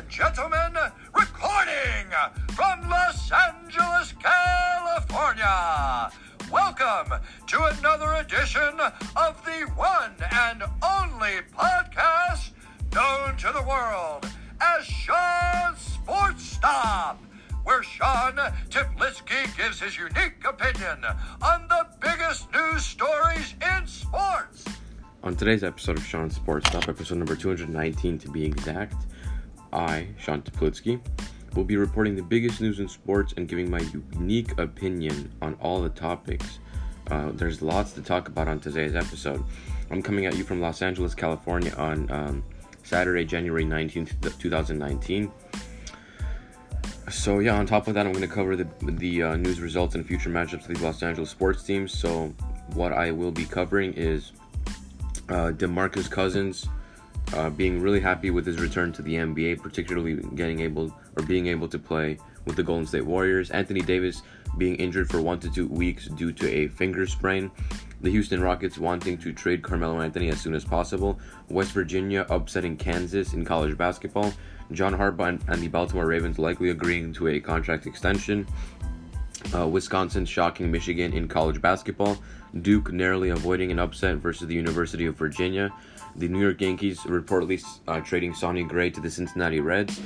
and 0.00 0.08
gentlemen, 0.08 0.74
recording 1.14 2.06
from 2.54 2.88
Los 2.88 3.30
Angeles, 3.32 4.14
California. 4.18 6.10
Welcome 6.50 7.20
to 7.48 7.64
another 7.64 8.14
edition 8.14 8.80
of 9.16 9.44
the 9.44 9.70
one 9.76 10.14
and 10.32 10.62
only 10.82 11.40
podcast 11.54 12.52
known 12.94 13.36
to 13.36 13.52
the 13.52 13.62
world 13.68 14.26
as 14.60 14.86
Sean 14.86 15.76
Sports 15.76 16.44
Stop, 16.44 17.22
where 17.64 17.82
Sean 17.82 18.36
Tiplitsky 18.70 19.54
gives 19.58 19.80
his 19.80 19.98
unique 19.98 20.46
opinion 20.48 21.04
on 21.42 21.68
the 21.68 21.86
biggest 22.00 22.50
news 22.54 22.86
stories 22.86 23.54
in 23.76 23.86
sports. 23.86 24.64
On 25.22 25.36
today's 25.36 25.62
episode 25.62 25.98
of 25.98 26.06
Sean 26.06 26.30
Sports 26.30 26.68
Stop, 26.68 26.88
episode 26.88 27.18
number 27.18 27.36
219 27.36 28.18
to 28.20 28.30
be 28.30 28.46
exact, 28.46 29.04
I, 29.72 30.08
Sean 30.18 30.42
Teplitsky, 30.42 31.00
will 31.54 31.64
be 31.64 31.76
reporting 31.76 32.14
the 32.16 32.22
biggest 32.22 32.60
news 32.60 32.78
in 32.78 32.88
sports 32.88 33.34
and 33.36 33.48
giving 33.48 33.70
my 33.70 33.80
unique 34.14 34.58
opinion 34.58 35.32
on 35.42 35.54
all 35.54 35.82
the 35.82 35.88
topics. 35.88 36.58
Uh, 37.10 37.32
there's 37.32 37.60
lots 37.60 37.92
to 37.92 38.02
talk 38.02 38.28
about 38.28 38.48
on 38.48 38.60
today's 38.60 38.94
episode. 38.94 39.42
I'm 39.90 40.02
coming 40.02 40.26
at 40.26 40.36
you 40.36 40.44
from 40.44 40.60
Los 40.60 40.82
Angeles, 40.82 41.14
California 41.14 41.74
on 41.76 42.10
um, 42.10 42.44
Saturday, 42.84 43.24
January 43.24 43.64
19th, 43.64 44.38
2019. 44.38 45.30
So 47.10 47.40
yeah, 47.40 47.56
on 47.56 47.66
top 47.66 47.88
of 47.88 47.94
that, 47.94 48.06
I'm 48.06 48.12
going 48.12 48.26
to 48.26 48.32
cover 48.32 48.54
the 48.54 48.68
the 48.82 49.22
uh, 49.24 49.36
news 49.36 49.60
results 49.60 49.96
and 49.96 50.06
future 50.06 50.30
matchups 50.30 50.68
of 50.68 50.78
the 50.78 50.84
Los 50.84 51.02
Angeles 51.02 51.30
sports 51.30 51.64
teams. 51.64 51.92
So 51.92 52.32
what 52.74 52.92
I 52.92 53.10
will 53.10 53.32
be 53.32 53.44
covering 53.44 53.92
is 53.94 54.30
uh, 55.28 55.50
DeMarcus 55.50 56.08
Cousins 56.08 56.68
uh, 57.34 57.50
being 57.50 57.80
really 57.80 58.00
happy 58.00 58.30
with 58.30 58.46
his 58.46 58.60
return 58.60 58.92
to 58.92 59.02
the 59.02 59.14
NBA, 59.14 59.62
particularly 59.62 60.16
getting 60.34 60.60
able 60.60 60.94
or 61.16 61.22
being 61.24 61.46
able 61.46 61.68
to 61.68 61.78
play 61.78 62.18
with 62.44 62.56
the 62.56 62.62
Golden 62.62 62.86
State 62.86 63.04
Warriors. 63.04 63.50
Anthony 63.50 63.80
Davis 63.80 64.22
being 64.58 64.76
injured 64.76 65.08
for 65.08 65.20
one 65.20 65.38
to 65.40 65.50
two 65.50 65.66
weeks 65.68 66.08
due 66.08 66.32
to 66.32 66.48
a 66.48 66.68
finger 66.68 67.06
sprain. 67.06 67.50
The 68.00 68.10
Houston 68.10 68.42
Rockets 68.42 68.78
wanting 68.78 69.18
to 69.18 69.32
trade 69.32 69.62
Carmelo 69.62 70.00
Anthony 70.00 70.30
as 70.30 70.40
soon 70.40 70.54
as 70.54 70.64
possible. 70.64 71.20
West 71.48 71.72
Virginia 71.72 72.26
upsetting 72.30 72.76
Kansas 72.76 73.34
in 73.34 73.44
college 73.44 73.76
basketball. 73.76 74.32
John 74.72 74.94
Harbaugh 74.94 75.40
and 75.48 75.62
the 75.62 75.68
Baltimore 75.68 76.06
Ravens 76.06 76.38
likely 76.38 76.70
agreeing 76.70 77.12
to 77.14 77.28
a 77.28 77.40
contract 77.40 77.86
extension. 77.86 78.46
Uh, 79.54 79.66
Wisconsin 79.66 80.24
shocking 80.24 80.70
Michigan 80.70 81.12
in 81.12 81.28
college 81.28 81.60
basketball. 81.60 82.18
Duke 82.62 82.92
narrowly 82.92 83.30
avoiding 83.30 83.70
an 83.70 83.78
upset 83.78 84.16
versus 84.16 84.46
the 84.48 84.54
University 84.54 85.06
of 85.06 85.16
Virginia. 85.16 85.72
The 86.16 86.28
New 86.28 86.40
York 86.40 86.60
Yankees 86.60 87.00
reportedly 87.00 87.64
uh, 87.86 88.00
trading 88.00 88.34
Sonny 88.34 88.64
Gray 88.64 88.90
to 88.90 89.00
the 89.00 89.10
Cincinnati 89.10 89.60
Reds. 89.60 90.00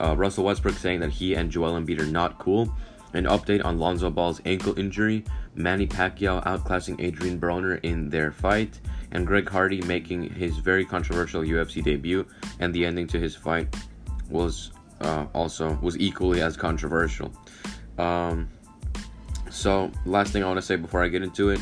Uh, 0.00 0.16
Russell 0.16 0.44
Westbrook 0.44 0.76
saying 0.76 1.00
that 1.00 1.10
he 1.10 1.34
and 1.34 1.50
Joel 1.50 1.78
Embiid 1.78 2.00
are 2.00 2.06
not 2.06 2.38
cool. 2.38 2.72
An 3.12 3.24
update 3.24 3.64
on 3.64 3.78
Lonzo 3.78 4.08
Ball's 4.10 4.40
ankle 4.44 4.78
injury. 4.78 5.24
Manny 5.54 5.86
Pacquiao 5.86 6.42
outclassing 6.44 7.00
Adrien 7.04 7.38
Broner 7.38 7.80
in 7.82 8.08
their 8.08 8.32
fight. 8.32 8.80
And 9.12 9.26
Greg 9.26 9.48
Hardy 9.48 9.82
making 9.82 10.30
his 10.30 10.56
very 10.58 10.84
controversial 10.84 11.42
UFC 11.42 11.82
debut. 11.82 12.24
And 12.60 12.72
the 12.72 12.86
ending 12.86 13.06
to 13.08 13.18
his 13.18 13.34
fight 13.34 13.74
was 14.30 14.70
uh, 15.00 15.26
also 15.34 15.78
was 15.82 15.98
equally 15.98 16.40
as 16.40 16.56
controversial. 16.56 17.32
Um, 17.98 18.48
so 19.50 19.90
last 20.06 20.32
thing 20.32 20.42
I 20.42 20.46
want 20.46 20.58
to 20.58 20.66
say 20.66 20.76
before 20.76 21.02
I 21.02 21.08
get 21.08 21.22
into 21.22 21.50
it 21.50 21.60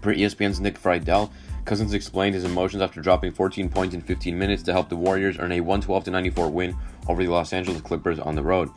Per 0.01 0.13
ESPN's 0.13 0.61
Nick 0.61 0.79
Friedell, 0.79 1.31
Cousins 1.65 1.93
explained 1.93 2.35
his 2.35 2.43
emotions 2.43 2.81
after 2.81 3.01
dropping 3.01 3.31
14 3.31 3.69
points 3.69 3.95
in 3.95 4.01
15 4.01 4.37
minutes 4.37 4.63
to 4.63 4.73
help 4.73 4.89
the 4.89 4.95
Warriors 4.95 5.37
earn 5.39 5.51
a 5.51 5.61
112 5.61 6.07
94 6.07 6.49
win 6.49 6.75
over 7.07 7.23
the 7.23 7.29
Los 7.29 7.53
Angeles 7.53 7.81
Clippers 7.81 8.19
on 8.19 8.35
the 8.35 8.43
road. 8.43 8.69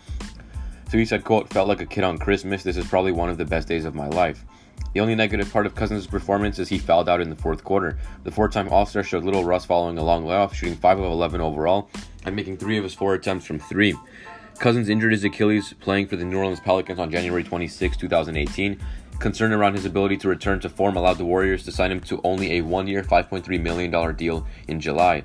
So 0.89 0.99
he 0.99 1.05
said, 1.05 1.25
quote, 1.25 1.49
felt 1.53 1.69
like 1.69 1.81
a 1.81 1.87
kid 1.87 2.05
on 2.05 2.19
Christmas. 2.19 2.63
This 2.63 2.77
is 2.77 2.87
probably 2.87 3.13
one 3.13 3.29
of 3.29 3.39
the 3.39 3.45
best 3.45 3.67
days 3.67 3.85
of 3.85 3.95
my 3.95 4.07
life. 4.07 4.45
The 4.93 5.01
only 5.01 5.15
negative 5.15 5.53
part 5.53 5.67
of 5.67 5.75
Cousins' 5.75 6.07
performance 6.07 6.59
is 6.59 6.69
he 6.69 6.79
fouled 6.79 7.09
out 7.09 7.21
in 7.21 7.29
the 7.29 7.37
fourth 7.37 7.65
quarter. 7.65 7.99
The 8.25 8.31
four-time 8.31 8.69
All-Star 8.69 9.03
showed 9.03 9.25
little 9.25 9.45
rust 9.45 9.67
following 9.67 9.99
a 9.99 10.05
long 10.05 10.25
layoff, 10.25 10.55
shooting 10.55 10.77
5 10.77 10.99
of 10.99 11.05
11 11.05 11.41
overall 11.41 11.91
and 12.25 12.37
making 12.37 12.57
3 12.57 12.79
of 12.79 12.85
his 12.85 12.95
4 12.95 13.15
attempts 13.15 13.47
from 13.47 13.59
3. 13.59 13.95
Cousins 14.59 14.89
injured 14.89 15.13
his 15.13 15.25
Achilles 15.25 15.75
playing 15.81 16.07
for 16.07 16.17
the 16.17 16.25
New 16.25 16.39
Orleans 16.39 16.61
Pelicans 16.61 16.99
on 16.99 17.11
January 17.11 17.45
26, 17.45 17.97
2018. 17.97 18.81
Concern 19.19 19.53
around 19.53 19.75
his 19.75 19.85
ability 19.85 20.17
to 20.19 20.29
return 20.29 20.61
to 20.61 20.69
form 20.69 20.97
allowed 20.97 21.19
the 21.19 21.25
Warriors 21.25 21.63
to 21.65 21.73
sign 21.73 21.91
him 21.91 22.01
to 22.01 22.21
only 22.25 22.59
a 22.59 22.61
one-year, 22.63 23.03
$5.3 23.03 23.61
million 23.61 24.15
deal 24.15 24.47
in 24.69 24.81
July. 24.81 25.25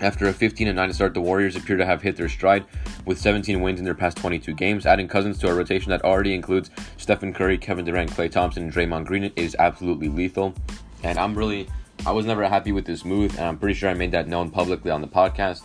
After 0.00 0.26
a 0.26 0.32
15 0.32 0.74
9 0.74 0.92
start, 0.92 1.14
the 1.14 1.20
Warriors 1.20 1.54
appear 1.54 1.76
to 1.76 1.86
have 1.86 2.02
hit 2.02 2.16
their 2.16 2.28
stride 2.28 2.64
with 3.04 3.18
17 3.18 3.60
wins 3.60 3.78
in 3.78 3.84
their 3.84 3.94
past 3.94 4.16
22 4.16 4.52
games. 4.54 4.86
Adding 4.86 5.08
Cousins 5.08 5.38
to 5.38 5.48
a 5.48 5.54
rotation 5.54 5.90
that 5.90 6.04
already 6.04 6.34
includes 6.34 6.70
Stephen 6.96 7.32
Curry, 7.32 7.58
Kevin 7.58 7.84
Durant, 7.84 8.10
Klay 8.10 8.30
Thompson, 8.30 8.64
and 8.64 8.72
Draymond 8.72 9.06
Green 9.06 9.32
is 9.36 9.54
absolutely 9.58 10.08
lethal. 10.08 10.54
And 11.02 11.18
I'm 11.18 11.34
really, 11.36 11.68
I 12.06 12.12
was 12.12 12.26
never 12.26 12.48
happy 12.48 12.72
with 12.72 12.84
this 12.84 13.04
move, 13.04 13.36
and 13.38 13.46
I'm 13.46 13.58
pretty 13.58 13.74
sure 13.74 13.90
I 13.90 13.94
made 13.94 14.12
that 14.12 14.28
known 14.28 14.50
publicly 14.50 14.90
on 14.90 15.00
the 15.00 15.08
podcast. 15.08 15.62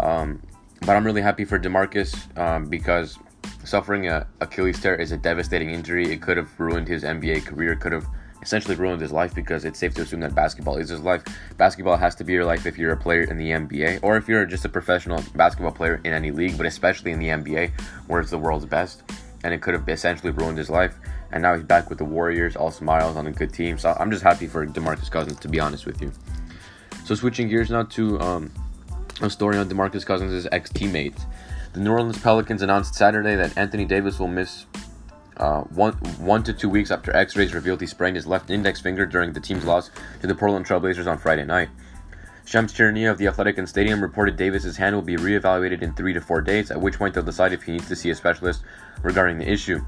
Um, 0.00 0.42
but 0.80 0.96
I'm 0.96 1.04
really 1.04 1.22
happy 1.22 1.44
for 1.44 1.58
DeMarcus 1.58 2.36
um, 2.38 2.66
because 2.66 3.18
suffering 3.64 4.08
a 4.08 4.26
Achilles 4.40 4.80
tear 4.80 4.94
is 4.94 5.12
a 5.12 5.16
devastating 5.16 5.70
injury. 5.70 6.12
It 6.12 6.20
could 6.20 6.36
have 6.36 6.48
ruined 6.58 6.88
his 6.88 7.02
NBA 7.02 7.46
career, 7.46 7.76
could 7.76 7.92
have 7.92 8.06
essentially 8.44 8.76
ruined 8.76 9.00
his 9.00 9.10
life 9.10 9.34
because 9.34 9.64
it's 9.64 9.78
safe 9.78 9.94
to 9.94 10.02
assume 10.02 10.20
that 10.20 10.34
basketball 10.34 10.76
is 10.76 10.90
his 10.90 11.00
life. 11.00 11.24
Basketball 11.56 11.96
has 11.96 12.14
to 12.16 12.24
be 12.24 12.34
your 12.34 12.44
life 12.44 12.66
if 12.66 12.78
you're 12.78 12.92
a 12.92 12.96
player 12.96 13.22
in 13.22 13.38
the 13.38 13.50
NBA 13.50 14.00
or 14.02 14.16
if 14.16 14.28
you're 14.28 14.44
just 14.44 14.64
a 14.64 14.68
professional 14.68 15.22
basketball 15.34 15.72
player 15.72 16.00
in 16.04 16.12
any 16.12 16.30
league, 16.30 16.56
but 16.56 16.66
especially 16.66 17.10
in 17.10 17.18
the 17.18 17.28
NBA 17.28 17.72
where 18.06 18.20
it's 18.20 18.30
the 18.30 18.38
world's 18.38 18.66
best. 18.66 19.02
And 19.42 19.52
it 19.52 19.60
could 19.60 19.74
have 19.74 19.88
essentially 19.88 20.30
ruined 20.30 20.58
his 20.58 20.70
life. 20.70 20.94
And 21.32 21.42
now 21.42 21.54
he's 21.54 21.64
back 21.64 21.88
with 21.88 21.98
the 21.98 22.04
Warriors, 22.04 22.54
all 22.54 22.70
smiles 22.70 23.16
on 23.16 23.26
a 23.26 23.32
good 23.32 23.52
team. 23.52 23.76
So 23.78 23.96
I'm 23.98 24.10
just 24.10 24.22
happy 24.22 24.46
for 24.46 24.66
DeMarcus 24.66 25.10
Cousins, 25.10 25.40
to 25.40 25.48
be 25.48 25.58
honest 25.58 25.84
with 25.84 26.00
you. 26.00 26.12
So 27.04 27.14
switching 27.14 27.48
gears 27.48 27.70
now 27.70 27.82
to 27.82 28.20
um, 28.20 28.52
a 29.20 29.28
story 29.28 29.58
on 29.58 29.68
DeMarcus 29.68 30.06
Cousins' 30.06 30.46
ex 30.52 30.70
teammate. 30.72 31.20
The 31.72 31.80
New 31.80 31.90
Orleans 31.90 32.18
Pelicans 32.20 32.62
announced 32.62 32.94
Saturday 32.94 33.34
that 33.34 33.58
Anthony 33.58 33.84
Davis 33.84 34.18
will 34.18 34.28
miss 34.28 34.66
uh, 35.36 35.62
one, 35.62 35.92
one 36.18 36.42
to 36.44 36.52
two 36.52 36.68
weeks 36.68 36.90
after 36.90 37.14
x 37.14 37.36
rays 37.36 37.54
revealed 37.54 37.80
he 37.80 37.86
sprained 37.86 38.16
his 38.16 38.26
left 38.26 38.50
index 38.50 38.80
finger 38.80 39.04
during 39.06 39.32
the 39.32 39.40
team's 39.40 39.64
loss 39.64 39.90
to 40.20 40.26
the 40.26 40.34
Portland 40.34 40.66
Trailblazers 40.66 41.06
on 41.06 41.18
Friday 41.18 41.44
night. 41.44 41.68
Shams 42.46 42.74
Charania 42.74 43.10
of 43.10 43.18
the 43.18 43.26
Athletic 43.26 43.56
and 43.56 43.68
Stadium 43.68 44.02
reported 44.02 44.36
Davis's 44.36 44.76
hand 44.76 44.94
will 44.94 45.02
be 45.02 45.16
reevaluated 45.16 45.80
in 45.80 45.94
three 45.94 46.12
to 46.12 46.20
four 46.20 46.42
days, 46.42 46.70
at 46.70 46.80
which 46.80 46.98
point 46.98 47.14
they'll 47.14 47.24
decide 47.24 47.52
if 47.52 47.62
he 47.62 47.72
needs 47.72 47.88
to 47.88 47.96
see 47.96 48.10
a 48.10 48.14
specialist 48.14 48.62
regarding 49.02 49.38
the 49.38 49.50
issue. 49.50 49.80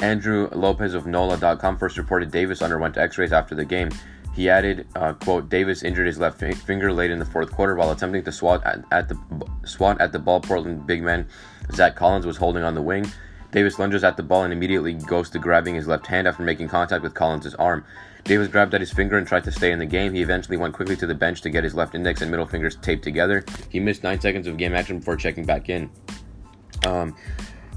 Andrew 0.00 0.48
Lopez 0.52 0.94
of 0.94 1.06
NOLA.com 1.06 1.78
first 1.78 1.96
reported 1.96 2.30
Davis 2.30 2.60
underwent 2.60 2.98
x 2.98 3.16
rays 3.16 3.32
after 3.32 3.54
the 3.54 3.64
game. 3.64 3.90
He 4.34 4.50
added, 4.50 4.86
uh, 4.96 5.12
quote, 5.14 5.48
Davis 5.48 5.82
injured 5.82 6.08
his 6.08 6.18
left 6.18 6.40
finger 6.40 6.92
late 6.92 7.12
in 7.12 7.20
the 7.20 7.24
fourth 7.24 7.52
quarter 7.52 7.76
while 7.76 7.92
attempting 7.92 8.24
to 8.24 8.32
swat 8.32 8.64
at, 8.66 8.84
at 8.90 9.08
the 9.08 9.16
swat 9.64 10.00
at 10.00 10.12
the 10.12 10.18
ball 10.18 10.40
Portland 10.40 10.86
big 10.86 11.02
man 11.02 11.28
Zach 11.72 11.94
Collins 11.94 12.26
was 12.26 12.36
holding 12.36 12.64
on 12.64 12.74
the 12.74 12.82
wing. 12.82 13.10
Davis 13.54 13.78
lunges 13.78 14.02
at 14.02 14.16
the 14.16 14.22
ball 14.22 14.42
and 14.42 14.52
immediately 14.52 14.94
goes 14.94 15.30
to 15.30 15.38
grabbing 15.38 15.76
his 15.76 15.86
left 15.86 16.08
hand 16.08 16.26
after 16.26 16.42
making 16.42 16.66
contact 16.66 17.04
with 17.04 17.14
Collins' 17.14 17.54
arm. 17.54 17.84
Davis 18.24 18.48
grabbed 18.48 18.74
at 18.74 18.80
his 18.80 18.92
finger 18.92 19.16
and 19.16 19.28
tried 19.28 19.44
to 19.44 19.52
stay 19.52 19.70
in 19.70 19.78
the 19.78 19.86
game. 19.86 20.12
He 20.12 20.22
eventually 20.22 20.56
went 20.56 20.74
quickly 20.74 20.96
to 20.96 21.06
the 21.06 21.14
bench 21.14 21.40
to 21.42 21.50
get 21.50 21.62
his 21.62 21.72
left 21.72 21.94
index 21.94 22.20
and 22.20 22.32
middle 22.32 22.46
fingers 22.46 22.74
taped 22.74 23.04
together. 23.04 23.44
He 23.68 23.78
missed 23.78 24.02
9 24.02 24.20
seconds 24.20 24.48
of 24.48 24.56
game 24.56 24.74
action 24.74 24.98
before 24.98 25.14
checking 25.14 25.44
back 25.44 25.68
in. 25.68 25.88
Um, 26.84 27.14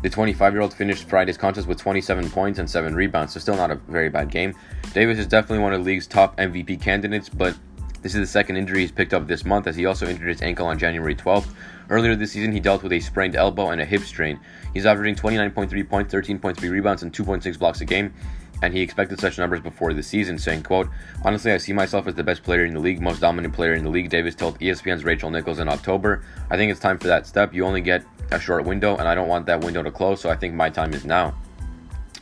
the 0.02 0.10
25 0.10 0.52
year 0.52 0.64
old 0.64 0.74
finished 0.74 1.08
Friday's 1.08 1.38
contest 1.38 1.68
with 1.68 1.78
27 1.78 2.32
points 2.32 2.58
and 2.58 2.68
7 2.68 2.96
rebounds, 2.96 3.34
so 3.34 3.40
still 3.40 3.56
not 3.56 3.70
a 3.70 3.76
very 3.76 4.10
bad 4.10 4.32
game. 4.32 4.56
Davis 4.94 5.20
is 5.20 5.28
definitely 5.28 5.60
one 5.60 5.74
of 5.74 5.82
the 5.82 5.86
league's 5.86 6.08
top 6.08 6.36
MVP 6.38 6.82
candidates, 6.82 7.30
but 7.30 7.56
this 8.02 8.14
is 8.16 8.22
the 8.22 8.28
second 8.28 8.58
injury 8.58 8.82
he's 8.82 8.92
picked 8.92 9.14
up 9.14 9.28
this 9.28 9.46
month 9.46 9.68
as 9.68 9.76
he 9.76 9.86
also 9.86 10.08
injured 10.08 10.28
his 10.28 10.42
ankle 10.42 10.68
on 10.68 10.78
January 10.78 11.16
12th. 11.16 11.48
Earlier 11.90 12.16
this 12.16 12.32
season, 12.32 12.52
he 12.52 12.60
dealt 12.60 12.84
with 12.84 12.92
a 12.92 13.00
sprained 13.00 13.36
elbow 13.36 13.70
and 13.70 13.82
a 13.82 13.86
hip 13.86 14.02
strain. 14.02 14.40
He's 14.74 14.86
averaging 14.86 15.16
29.3 15.16 15.90
points, 15.90 16.14
13.3 16.14 16.70
rebounds, 16.70 17.04
and 17.04 17.14
2.6 17.14 17.58
blocks 17.58 17.82
a 17.82 17.86
game, 17.86 18.14
and 18.62 18.74
he 18.74 18.82
expected 18.82 19.20
such 19.20 19.38
numbers 19.38 19.62
before 19.62 19.94
the 19.94 20.04
season, 20.04 20.38
saying, 20.38 20.64
quote, 20.64 20.90
Honestly, 21.24 21.52
I 21.52 21.58
see 21.58 21.74
myself 21.74 22.08
as 22.08 22.16
the 22.16 22.24
best 22.24 22.44
player 22.44 22.66
in 22.66 22.74
the 22.74 22.80
league, 22.80 23.02
most 23.02 23.22
dominant 23.22 23.54
player 23.54 23.74
in 23.74 23.84
the 23.84 23.90
league, 23.90 24.10
Davis 24.10 24.36
told 24.36 24.60
ESPN's 24.60 25.04
Rachel 25.04 25.30
Nichols 25.30 25.60
in 25.60 25.70
October. 25.70 26.24
I 26.50 26.58
think 26.58 26.72
it's 26.72 26.80
time 26.80 26.98
for 26.98 27.08
that 27.08 27.26
step. 27.26 27.54
You 27.54 27.66
only 27.66 27.82
get 27.82 28.04
a 28.32 28.40
short 28.40 28.66
window, 28.66 28.98
and 28.98 29.08
I 29.08 29.16
don't 29.16 29.28
want 29.28 29.46
that 29.46 29.64
window 29.64 29.82
to 29.84 29.92
close, 29.92 30.22
so 30.22 30.30
I 30.30 30.36
think 30.36 30.54
my 30.54 30.70
time 30.70 30.94
is 30.94 31.06
now. 31.06 31.36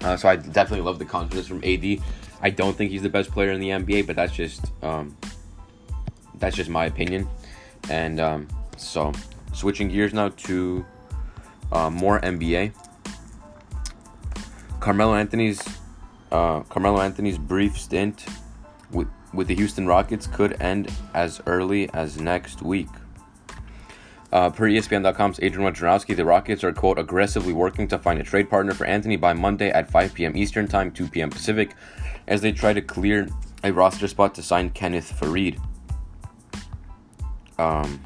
Uh, 0.02 0.16
so 0.16 0.30
I 0.30 0.36
definitely 0.36 0.86
love 0.86 1.00
the 1.00 1.06
confidence 1.06 1.48
from 1.48 1.64
AD. 1.64 2.00
I 2.42 2.50
don't 2.52 2.76
think 2.76 2.92
he's 2.92 3.02
the 3.02 3.10
best 3.10 3.32
player 3.32 3.52
in 3.52 3.60
the 3.60 3.70
NBA, 3.70 4.06
but 4.06 4.16
that's 4.16 4.34
just 4.34 4.72
um, 4.84 5.18
that's 6.40 6.56
just 6.56 6.70
my 6.70 6.86
opinion. 6.86 7.28
And 7.90 8.20
um, 8.20 8.48
so 8.78 9.12
switching 9.54 9.90
gears 9.90 10.14
now 10.14 10.30
to 10.30 10.86
uh, 11.72 11.90
more 11.90 12.20
NBA. 12.22 12.74
Carmelo 14.80 15.16
Anthony's 15.16 15.62
uh, 16.32 16.62
Carmelo 16.62 17.02
Anthony's 17.02 17.38
brief 17.38 17.78
stint 17.78 18.26
with 18.92 19.08
with 19.34 19.48
the 19.48 19.56
Houston 19.56 19.88
Rockets 19.88 20.28
could 20.28 20.62
end 20.62 20.92
as 21.14 21.42
early 21.46 21.90
as 21.94 22.20
next 22.20 22.62
week. 22.62 22.88
Uh, 24.32 24.50
per 24.50 24.66
ESPN.com's 24.66 25.40
Adrian 25.42 25.72
Wojnarowski, 25.72 26.16
the 26.16 26.26
Rockets 26.26 26.64
are, 26.64 26.74
quote, 26.74 27.00
aggressively 27.00 27.54
working 27.54 27.88
to 27.88 27.98
find 27.98 28.20
a 28.20 28.24
trade 28.24 28.50
partner 28.50 28.74
for 28.74 28.86
Anthony 28.86 29.16
by 29.16 29.34
Monday 29.34 29.70
at 29.70 29.90
5 29.90 30.14
p.m. 30.14 30.36
Eastern 30.36 30.68
Time, 30.68 30.92
2 30.92 31.08
p.m. 31.08 31.30
Pacific, 31.30 31.74
as 32.28 32.42
they 32.42 32.52
try 32.52 32.74
to 32.74 32.82
clear 32.82 33.30
a 33.64 33.72
roster 33.72 34.08
spot 34.08 34.36
to 34.36 34.44
sign 34.44 34.72
Kenneth 34.72 35.18
Faried. 35.20 35.58
Um, 37.58 38.02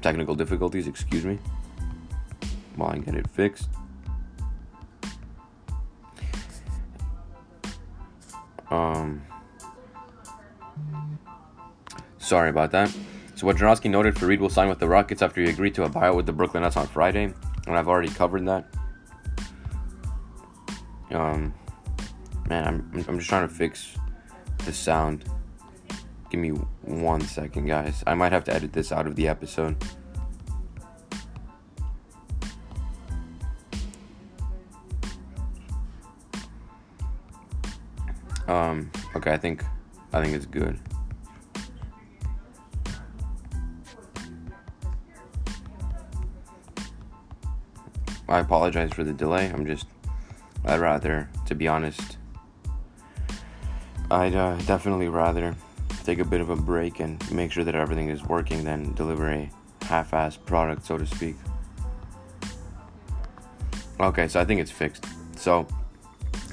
technical 0.00 0.34
difficulties, 0.34 0.86
excuse 0.86 1.24
me, 1.24 1.38
while 2.76 2.90
I 2.90 2.98
get 2.98 3.14
it 3.14 3.28
fixed. 3.28 3.68
Um, 8.70 9.22
sorry 12.18 12.50
about 12.50 12.70
that. 12.70 12.88
So 13.34 13.46
Wojnarowski 13.46 13.90
noted 13.90 14.14
Faried 14.14 14.38
will 14.38 14.48
sign 14.48 14.68
with 14.68 14.78
the 14.78 14.88
Rockets 14.88 15.20
after 15.20 15.42
he 15.42 15.50
agreed 15.50 15.74
to 15.74 15.84
a 15.84 15.90
buyout 15.90 16.16
with 16.16 16.26
the 16.26 16.32
Brooklyn 16.32 16.62
Nets 16.62 16.76
on 16.76 16.86
Friday, 16.86 17.34
and 17.66 17.76
I've 17.76 17.88
already 17.88 18.08
covered 18.08 18.46
that. 18.46 18.66
Um, 21.10 21.52
man, 22.48 22.64
I'm 22.66 23.04
I'm 23.08 23.18
just 23.18 23.28
trying 23.28 23.46
to 23.46 23.54
fix 23.54 23.96
the 24.64 24.72
sound. 24.72 25.24
Give 26.32 26.40
me 26.40 26.48
one 26.80 27.20
second, 27.20 27.66
guys. 27.66 28.02
I 28.06 28.14
might 28.14 28.32
have 28.32 28.42
to 28.44 28.54
edit 28.54 28.72
this 28.72 28.90
out 28.90 29.06
of 29.06 29.16
the 29.16 29.28
episode. 29.28 29.76
Um, 38.48 38.90
okay, 39.14 39.34
I 39.34 39.36
think 39.36 39.62
I 40.14 40.22
think 40.22 40.34
it's 40.34 40.46
good. 40.46 40.80
I 48.26 48.38
apologize 48.38 48.90
for 48.94 49.04
the 49.04 49.12
delay. 49.12 49.50
I'm 49.50 49.66
just, 49.66 49.84
I'd 50.64 50.80
rather, 50.80 51.28
to 51.44 51.54
be 51.54 51.68
honest, 51.68 52.16
I'd 54.10 54.34
uh, 54.34 54.56
definitely 54.62 55.10
rather 55.10 55.54
take 56.02 56.18
a 56.18 56.24
bit 56.24 56.40
of 56.40 56.50
a 56.50 56.56
break 56.56 57.00
and 57.00 57.30
make 57.30 57.52
sure 57.52 57.64
that 57.64 57.74
everything 57.74 58.08
is 58.08 58.22
working 58.24 58.64
than 58.64 58.92
deliver 58.94 59.30
a 59.30 59.50
half 59.82 60.10
assed 60.12 60.44
product, 60.46 60.84
so 60.84 60.98
to 60.98 61.06
speak. 61.06 61.36
Okay, 64.00 64.26
so 64.28 64.40
I 64.40 64.44
think 64.44 64.60
it's 64.60 64.70
fixed. 64.70 65.06
So, 65.36 65.66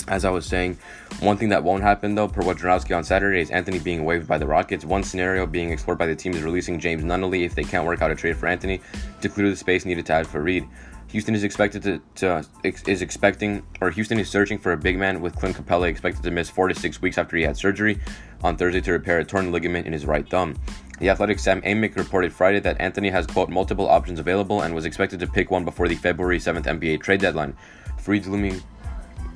as 0.07 0.25
I 0.25 0.29
was 0.29 0.45
saying, 0.45 0.77
one 1.21 1.35
thing 1.37 1.49
that 1.49 1.63
won't 1.63 1.83
happen 1.83 2.15
though, 2.15 2.27
per 2.27 2.41
Wojnarowski 2.41 2.95
on 2.95 3.03
Saturday, 3.03 3.41
is 3.41 3.49
Anthony 3.49 3.79
being 3.79 4.05
waived 4.05 4.27
by 4.27 4.37
the 4.37 4.47
Rockets. 4.47 4.85
One 4.85 5.03
scenario 5.03 5.45
being 5.45 5.71
explored 5.71 5.97
by 5.97 6.05
the 6.05 6.15
team 6.15 6.33
is 6.33 6.43
releasing 6.43 6.79
James 6.79 7.03
Nunnally 7.03 7.45
if 7.45 7.55
they 7.55 7.63
can't 7.63 7.85
work 7.85 8.01
out 8.01 8.11
a 8.11 8.15
trade 8.15 8.37
for 8.37 8.47
Anthony 8.47 8.81
to 9.21 9.29
clear 9.29 9.49
the 9.49 9.55
space 9.55 9.85
needed 9.85 10.05
to 10.07 10.13
add 10.13 10.27
Faried. 10.27 10.67
Houston 11.09 11.33
is 11.33 11.44
expected 11.44 11.81
to, 11.83 12.01
to 12.15 12.44
is 12.63 13.01
expecting 13.01 13.63
or 13.81 13.89
Houston 13.89 14.19
is 14.19 14.29
searching 14.29 14.59
for 14.59 14.73
a 14.73 14.77
big 14.77 14.97
man 14.97 15.21
with 15.21 15.35
Clint 15.35 15.56
Capela 15.56 15.88
expected 15.88 16.21
to 16.23 16.31
miss 16.31 16.50
four 16.50 16.67
to 16.67 16.75
six 16.75 17.01
weeks 17.01 17.17
after 17.17 17.35
he 17.35 17.44
had 17.44 17.57
surgery 17.57 18.00
on 18.44 18.56
Thursday 18.56 18.81
to 18.81 18.91
repair 18.91 19.19
a 19.19 19.25
torn 19.25 19.51
ligament 19.51 19.88
in 19.88 19.94
his 19.94 20.06
right 20.06 20.27
thumb. 20.29 20.56
The 21.00 21.09
Athletic 21.09 21.39
Sam 21.39 21.61
Amick 21.63 21.95
reported 21.95 22.31
Friday 22.31 22.59
that 22.59 22.79
Anthony 22.79 23.09
has 23.09 23.25
quote 23.25 23.50
multiple 23.50 23.89
options 23.89 24.19
available 24.19 24.61
and 24.61 24.75
was 24.75 24.85
expected 24.85 25.19
to 25.21 25.27
pick 25.27 25.50
one 25.50 25.65
before 25.65 25.88
the 25.88 25.95
February 25.95 26.39
7th 26.39 26.65
NBA 26.65 27.01
trade 27.01 27.21
deadline. 27.21 27.56
Faried's 27.97 28.27
looming 28.27 28.61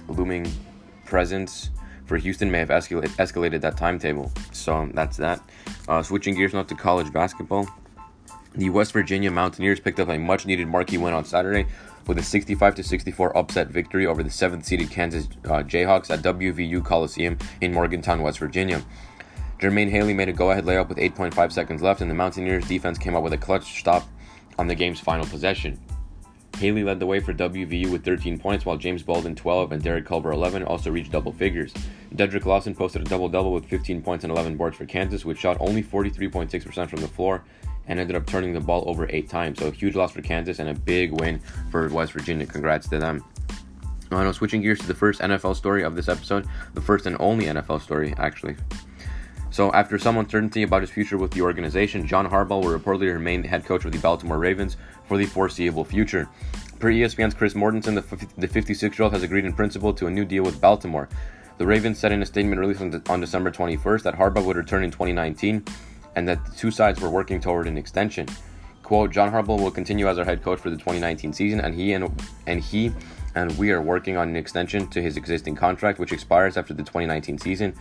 looming 0.07 0.51
presence 1.05 1.71
for 2.05 2.17
Houston 2.17 2.51
may 2.51 2.59
have 2.59 2.69
escalated, 2.69 3.07
escalated 3.15 3.61
that 3.61 3.77
timetable. 3.77 4.31
So 4.51 4.89
that's 4.93 5.17
that. 5.17 5.41
Uh, 5.87 6.03
switching 6.03 6.35
gears 6.35 6.53
now 6.53 6.63
to 6.63 6.75
college 6.75 7.11
basketball. 7.11 7.67
The 8.55 8.69
West 8.69 8.91
Virginia 8.93 9.31
Mountaineers 9.31 9.79
picked 9.79 9.99
up 9.99 10.09
a 10.09 10.17
much 10.19 10.45
needed 10.45 10.67
marquee 10.67 10.99
win 10.99 11.13
on 11.13 11.25
Saturday 11.25 11.65
with 12.05 12.19
a 12.19 12.23
65 12.23 12.85
64 12.85 13.35
upset 13.35 13.69
victory 13.69 14.05
over 14.05 14.21
the 14.21 14.29
7th 14.29 14.63
seeded 14.63 14.91
Kansas 14.91 15.25
uh, 15.45 15.63
Jayhawks 15.63 16.11
at 16.11 16.21
WVU 16.21 16.85
Coliseum 16.85 17.39
in 17.61 17.73
Morgantown, 17.73 18.21
West 18.21 18.37
Virginia. 18.37 18.83
Jermaine 19.59 19.89
Haley 19.89 20.13
made 20.13 20.29
a 20.29 20.33
go 20.33 20.51
ahead 20.51 20.65
layup 20.65 20.87
with 20.87 20.99
8.5 20.99 21.51
seconds 21.51 21.81
left, 21.81 22.01
and 22.01 22.11
the 22.11 22.15
Mountaineers 22.15 22.67
defense 22.67 22.99
came 22.99 23.15
up 23.15 23.23
with 23.23 23.33
a 23.33 23.37
clutch 23.37 23.79
stop 23.79 24.07
on 24.59 24.67
the 24.67 24.75
game's 24.75 24.99
final 24.99 25.25
possession. 25.25 25.79
Haley 26.57 26.83
led 26.83 26.99
the 26.99 27.07
way 27.07 27.19
for 27.19 27.33
WVU 27.33 27.89
with 27.89 28.05
13 28.05 28.37
points, 28.37 28.67
while 28.67 28.77
James 28.77 29.01
Baldwin 29.01 29.35
12 29.35 29.71
and 29.71 29.81
Derek 29.81 30.05
Culver 30.05 30.31
11 30.31 30.63
also 30.63 30.91
reached 30.91 31.11
double 31.11 31.31
figures. 31.31 31.73
Dedric 32.13 32.45
Lawson 32.45 32.75
posted 32.75 33.01
a 33.01 33.05
double 33.05 33.29
double 33.29 33.51
with 33.51 33.65
15 33.65 34.03
points 34.03 34.23
and 34.23 34.31
11 34.31 34.57
boards 34.57 34.77
for 34.77 34.85
Kansas, 34.85 35.25
which 35.25 35.39
shot 35.39 35.57
only 35.59 35.81
43.6% 35.81 36.89
from 36.89 37.01
the 37.01 37.07
floor 37.07 37.43
and 37.87 37.99
ended 37.99 38.15
up 38.15 38.25
turning 38.25 38.53
the 38.53 38.59
ball 38.59 38.83
over 38.87 39.07
eight 39.09 39.29
times. 39.29 39.59
So 39.59 39.67
a 39.67 39.71
huge 39.71 39.95
loss 39.95 40.11
for 40.11 40.21
Kansas 40.21 40.59
and 40.59 40.69
a 40.69 40.73
big 40.73 41.11
win 41.19 41.39
for 41.71 41.87
West 41.89 42.13
Virginia. 42.13 42.45
Congrats 42.45 42.87
to 42.89 42.99
them. 42.99 43.23
Now, 44.11 44.31
switching 44.31 44.61
gears 44.61 44.79
to 44.79 44.87
the 44.87 44.93
first 44.93 45.21
NFL 45.21 45.55
story 45.55 45.83
of 45.83 45.95
this 45.95 46.07
episode, 46.07 46.45
the 46.75 46.81
first 46.81 47.07
and 47.07 47.17
only 47.19 47.45
NFL 47.45 47.81
story, 47.81 48.13
actually. 48.17 48.55
So, 49.49 49.71
after 49.73 49.97
some 49.97 50.17
uncertainty 50.17 50.63
about 50.63 50.81
his 50.81 50.91
future 50.91 51.17
with 51.17 51.31
the 51.31 51.41
organization, 51.41 52.05
John 52.05 52.29
Harbaugh 52.29 52.63
will 52.63 52.77
reportedly 52.77 53.11
remain 53.11 53.41
the 53.41 53.47
head 53.47 53.65
coach 53.65 53.85
of 53.85 53.91
the 53.91 53.97
Baltimore 53.97 54.37
Ravens 54.37 54.77
for 55.05 55.17
the 55.17 55.25
foreseeable 55.25 55.83
future. 55.83 56.29
Per 56.79 56.91
ESPN's 56.91 57.33
Chris 57.33 57.53
Mortensen, 57.53 57.95
the 58.37 58.47
56 58.47 58.97
year 58.97 59.03
old 59.03 59.13
has 59.13 59.23
agreed 59.23 59.45
in 59.45 59.53
principle 59.53 59.93
to 59.93 60.07
a 60.07 60.11
new 60.11 60.25
deal 60.25 60.43
with 60.43 60.61
Baltimore. 60.61 61.09
The 61.57 61.65
Ravens 61.65 61.99
said 61.99 62.11
in 62.11 62.21
a 62.21 62.25
statement 62.25 62.59
released 62.59 62.81
on, 62.81 63.01
on 63.09 63.21
December 63.21 63.51
21st 63.51 64.03
that 64.03 64.15
Harbaugh 64.15 64.43
would 64.43 64.57
return 64.57 64.83
in 64.83 64.91
2019 64.91 65.63
and 66.15 66.27
that 66.27 66.45
the 66.45 66.51
two 66.51 66.71
sides 66.71 67.01
were 67.01 67.09
working 67.09 67.39
toward 67.39 67.67
an 67.67 67.77
extension. 67.77 68.27
Quote, 68.83 69.11
John 69.11 69.31
Harbaugh 69.31 69.59
will 69.59 69.71
continue 69.71 70.07
as 70.07 70.19
our 70.19 70.25
head 70.25 70.43
coach 70.43 70.59
for 70.59 70.69
the 70.69 70.75
2019 70.75 71.33
season, 71.33 71.61
and 71.61 71.73
he 71.73 71.93
and, 71.93 72.11
and 72.47 72.61
he 72.61 72.91
and 73.35 73.57
we 73.57 73.71
are 73.71 73.81
working 73.81 74.17
on 74.17 74.29
an 74.29 74.35
extension 74.35 74.87
to 74.89 75.01
his 75.01 75.17
existing 75.17 75.55
contract, 75.55 75.99
which 75.99 76.11
expires 76.11 76.57
after 76.57 76.73
the 76.73 76.83
2019 76.83 77.37
season, 77.37 77.73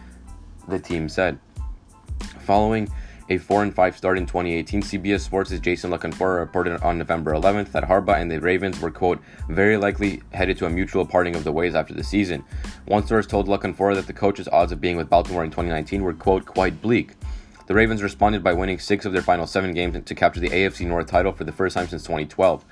the 0.69 0.79
team 0.79 1.09
said. 1.09 1.39
Following 2.41 2.89
a 3.29 3.39
4 3.39 3.63
and 3.63 3.75
5 3.75 3.97
start 3.97 4.19
in 4.19 4.27
2018, 4.27 4.83
CBS 4.83 5.21
Sports' 5.21 5.59
Jason 5.59 5.91
La 5.91 5.99
Canfora 5.99 6.39
reported 6.39 6.81
on 6.83 6.99
November 6.99 7.33
11th 7.33 7.73
that 7.73 7.85
Harbaugh 7.85 8.21
and 8.21 8.31
the 8.31 8.41
Ravens 8.41 8.81
were, 8.81 8.91
quote, 8.91 9.21
very 9.49 9.77
likely 9.77 10.23
headed 10.33 10.59
to 10.59 10.67
a 10.67 10.71
mutual 10.71 11.07
parting 11.07 11.37
of 11.37 11.45
the 11.45 11.53
ways 11.53 11.75
after 11.75 11.95
the 11.95 12.05
season. 12.05 12.45
One 12.87 13.07
source 13.07 13.27
told 13.27 13.49
La 13.49 13.59
Canfora 13.59 13.95
that 13.95 14.07
the 14.07 14.13
coach's 14.13 14.49
odds 14.49 14.73
of 14.73 14.81
being 14.81 14.97
with 14.97 15.09
Baltimore 15.09 15.45
in 15.45 15.51
2019 15.51 16.03
were, 16.03 16.15
quote, 16.15 16.45
quite 16.45 16.81
bleak. 16.83 17.13
The 17.73 17.77
Ravens 17.77 18.03
responded 18.03 18.45
by 18.45 18.53
winning 18.53 18.79
six 18.79 19.07
of 19.07 19.15
their 19.15 19.23
final 19.23 19.47
seven 19.47 19.73
games 19.73 19.99
to 20.05 20.15
capture 20.15 20.41
the 20.41 20.51
AFC 20.51 20.87
North 20.87 21.07
title 21.07 21.33
for 21.33 21.45
the 21.45 21.53
first 21.53 21.75
time 21.75 21.89
since 21.89 22.03
2012. 22.03 22.63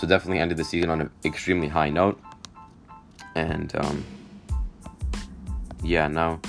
So 0.00 0.06
definitely 0.06 0.38
ended 0.38 0.56
the 0.56 0.64
season 0.64 0.88
on 0.88 1.02
an 1.02 1.10
extremely 1.26 1.68
high 1.68 1.90
note. 1.90 2.18
And 3.34 3.70
um, 3.76 4.06
yeah, 5.82 6.08
now. 6.08 6.40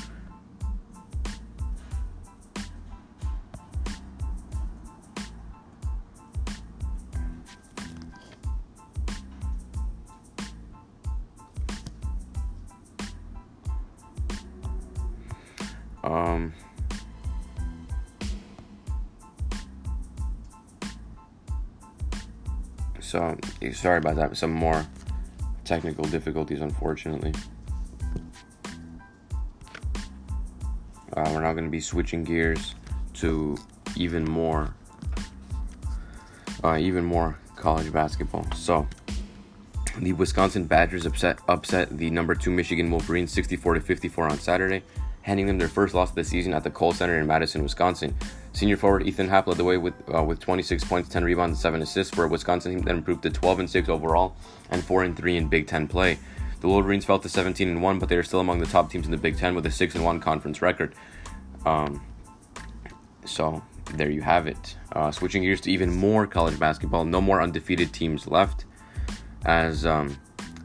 Sorry 23.77 23.97
about 23.99 24.15
that. 24.15 24.35
Some 24.35 24.51
more 24.51 24.85
technical 25.63 26.05
difficulties, 26.05 26.61
unfortunately. 26.61 27.33
Uh, 31.13 31.31
we're 31.33 31.41
now 31.41 31.53
going 31.53 31.65
to 31.65 31.71
be 31.71 31.79
switching 31.79 32.23
gears 32.23 32.75
to 33.13 33.57
even 33.95 34.23
more 34.23 34.73
uh, 36.63 36.77
even 36.77 37.03
more 37.03 37.37
college 37.55 37.91
basketball. 37.91 38.45
So, 38.53 38.87
the 39.99 40.13
Wisconsin 40.13 40.65
Badgers 40.65 41.05
upset 41.05 41.39
upset 41.47 41.97
the 41.97 42.09
number 42.09 42.35
two 42.35 42.51
Michigan 42.51 42.91
Wolverines 42.91 43.31
64 43.31 43.75
to 43.75 43.81
54 43.81 44.29
on 44.29 44.39
Saturday, 44.39 44.83
handing 45.21 45.47
them 45.47 45.57
their 45.57 45.67
first 45.67 45.93
loss 45.93 46.09
of 46.09 46.15
the 46.15 46.23
season 46.23 46.53
at 46.53 46.63
the 46.63 46.69
Kohl 46.69 46.93
Center 46.93 47.19
in 47.19 47.27
Madison, 47.27 47.63
Wisconsin. 47.63 48.15
Senior 48.57 48.77
forward 48.77 49.05
Ethan 49.05 49.29
Happ 49.29 49.45
led 49.45 49.57
the 49.57 49.63
way 49.63 49.77
with 49.77 49.93
uh, 50.11 50.23
with 50.23 50.39
26 50.39 50.83
points, 50.85 51.09
10 51.09 51.23
rebounds, 51.23 51.51
and 51.51 51.61
7 51.61 51.81
assists, 51.83 52.17
where 52.17 52.27
Wisconsin 52.27 52.71
team 52.71 52.81
then 52.81 52.95
improved 52.97 53.21
to 53.21 53.29
12 53.29 53.59
and 53.59 53.69
6 53.69 53.87
overall 53.87 54.35
and 54.71 54.83
4 54.83 55.03
and 55.03 55.15
3 55.15 55.37
in 55.37 55.47
Big 55.47 55.67
Ten 55.67 55.87
play. 55.87 56.17
The 56.61 56.67
Wolverines 56.67 57.05
fell 57.05 57.19
to 57.19 57.29
17 57.29 57.67
and 57.69 57.83
1, 57.83 57.99
but 57.99 58.09
they 58.09 58.15
are 58.17 58.23
still 58.23 58.39
among 58.39 58.59
the 58.59 58.65
top 58.65 58.89
teams 58.89 59.05
in 59.05 59.11
the 59.11 59.17
Big 59.17 59.37
Ten 59.37 59.53
with 59.53 59.67
a 59.67 59.71
6 59.71 59.93
and 59.93 60.03
1 60.03 60.19
conference 60.21 60.63
record. 60.63 60.95
Um, 61.67 62.03
so 63.25 63.61
there 63.93 64.09
you 64.09 64.23
have 64.23 64.47
it. 64.47 64.75
Uh, 64.91 65.11
switching 65.11 65.43
gears 65.43 65.61
to 65.61 65.71
even 65.71 65.95
more 65.95 66.25
college 66.25 66.57
basketball, 66.57 67.05
no 67.05 67.21
more 67.21 67.43
undefeated 67.43 67.93
teams 67.93 68.25
left 68.25 68.65
as 69.45 69.85
um, 69.85 70.17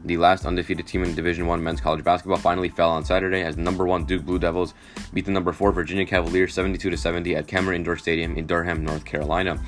the 0.05 0.17
last 0.17 0.45
undefeated 0.45 0.85
team 0.85 1.03
in 1.03 1.15
Division 1.15 1.47
One 1.47 1.63
men's 1.63 1.81
college 1.81 2.03
basketball 2.03 2.37
finally 2.37 2.69
fell 2.69 2.89
on 2.89 3.05
Saturday 3.05 3.41
as 3.41 3.55
the 3.55 3.61
number 3.61 3.85
one 3.85 4.05
Duke 4.05 4.25
Blue 4.25 4.39
Devils 4.39 4.73
beat 5.13 5.25
the 5.25 5.31
number 5.31 5.53
four 5.53 5.71
Virginia 5.71 6.05
Cavaliers 6.05 6.53
72 6.53 6.89
to 6.89 6.97
70 6.97 7.35
at 7.35 7.47
Cameron 7.47 7.77
Indoor 7.77 7.97
Stadium 7.97 8.35
in 8.37 8.45
Durham, 8.45 8.83
North 8.83 9.05
Carolina. 9.05 9.61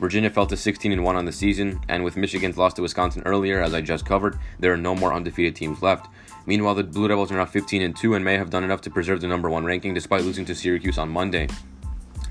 Virginia 0.00 0.30
fell 0.30 0.46
to 0.46 0.56
16 0.56 0.92
and 0.92 1.04
1 1.04 1.16
on 1.16 1.26
the 1.26 1.32
season, 1.32 1.78
and 1.88 2.02
with 2.02 2.16
Michigan's 2.16 2.56
loss 2.56 2.72
to 2.72 2.82
Wisconsin 2.82 3.22
earlier, 3.26 3.60
as 3.60 3.74
I 3.74 3.82
just 3.82 4.06
covered, 4.06 4.38
there 4.58 4.72
are 4.72 4.78
no 4.78 4.94
more 4.94 5.12
undefeated 5.12 5.54
teams 5.54 5.82
left. 5.82 6.08
Meanwhile, 6.46 6.76
the 6.76 6.84
Blue 6.84 7.06
Devils 7.06 7.30
are 7.30 7.36
now 7.36 7.44
15 7.44 7.82
and 7.82 7.94
2 7.94 8.14
and 8.14 8.24
may 8.24 8.38
have 8.38 8.48
done 8.48 8.64
enough 8.64 8.80
to 8.82 8.90
preserve 8.90 9.20
the 9.20 9.28
number 9.28 9.50
one 9.50 9.66
ranking 9.66 9.92
despite 9.92 10.24
losing 10.24 10.46
to 10.46 10.54
Syracuse 10.54 10.96
on 10.96 11.10
Monday. 11.10 11.48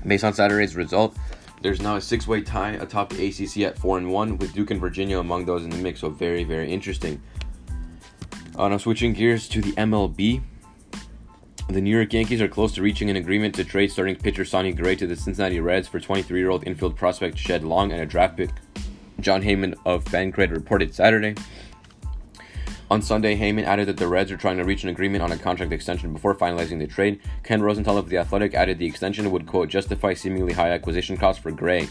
Based 0.04 0.24
on 0.24 0.34
Saturday's 0.34 0.74
result, 0.74 1.16
there's 1.62 1.80
now 1.80 1.96
a 1.96 2.00
six-way 2.00 2.42
tie 2.42 2.72
atop 2.72 3.10
the 3.10 3.26
ACC 3.26 3.62
at 3.62 3.78
four 3.78 3.98
and 3.98 4.10
one, 4.10 4.38
with 4.38 4.52
Duke 4.52 4.70
and 4.70 4.80
Virginia 4.80 5.18
among 5.18 5.44
those 5.44 5.64
in 5.64 5.70
the 5.70 5.76
mix. 5.76 6.00
So 6.00 6.08
very, 6.08 6.44
very 6.44 6.72
interesting. 6.72 7.20
Uh, 8.56 8.68
now 8.68 8.78
switching 8.78 9.12
gears 9.12 9.48
to 9.48 9.60
the 9.60 9.72
MLB. 9.72 10.42
The 11.68 11.80
New 11.80 11.94
York 11.94 12.12
Yankees 12.12 12.40
are 12.40 12.48
close 12.48 12.72
to 12.72 12.82
reaching 12.82 13.10
an 13.10 13.16
agreement 13.16 13.54
to 13.54 13.64
trade 13.64 13.92
starting 13.92 14.16
pitcher 14.16 14.44
Sonny 14.44 14.72
Gray 14.72 14.96
to 14.96 15.06
the 15.06 15.14
Cincinnati 15.14 15.60
Reds 15.60 15.86
for 15.86 16.00
23-year-old 16.00 16.66
infield 16.66 16.96
prospect 16.96 17.38
Shed 17.38 17.62
Long 17.62 17.92
and 17.92 18.00
a 18.00 18.06
draft 18.06 18.36
pick. 18.36 18.50
Jon 19.20 19.42
Heyman 19.42 19.74
of 19.84 20.04
Fancred 20.04 20.50
reported 20.50 20.94
Saturday. 20.94 21.36
On 22.90 23.00
Sunday, 23.00 23.36
Heyman 23.36 23.66
added 23.66 23.86
that 23.86 23.98
the 23.98 24.08
Reds 24.08 24.32
are 24.32 24.36
trying 24.36 24.56
to 24.56 24.64
reach 24.64 24.82
an 24.82 24.88
agreement 24.88 25.22
on 25.22 25.30
a 25.30 25.38
contract 25.38 25.70
extension 25.70 26.12
before 26.12 26.34
finalizing 26.34 26.80
the 26.80 26.88
trade. 26.88 27.20
Ken 27.44 27.62
Rosenthal 27.62 27.96
of 27.96 28.08
The 28.08 28.18
Athletic 28.18 28.52
added 28.52 28.78
the 28.78 28.86
extension 28.86 29.30
would, 29.30 29.46
quote, 29.46 29.68
justify 29.68 30.12
seemingly 30.12 30.54
high 30.54 30.70
acquisition 30.70 31.16
costs 31.16 31.40
for 31.40 31.52
Gray. 31.52 31.88